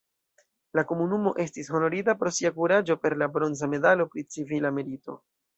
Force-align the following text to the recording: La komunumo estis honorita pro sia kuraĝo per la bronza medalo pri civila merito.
La 0.79 0.83
komunumo 0.91 1.33
estis 1.43 1.69
honorita 1.75 2.17
pro 2.23 2.33
sia 2.37 2.53
kuraĝo 2.57 2.97
per 3.05 3.19
la 3.23 3.31
bronza 3.39 3.73
medalo 3.77 4.11
pri 4.15 4.29
civila 4.37 4.77
merito. 4.81 5.21